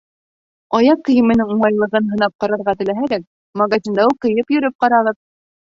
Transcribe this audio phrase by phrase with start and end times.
[0.79, 3.29] Аяҡ кейеменең уңайлығын һынап ҡарарға теләһәгеҙ,
[3.65, 5.21] магазинда уҡ кейеп йөрөп ҡарағыҙ.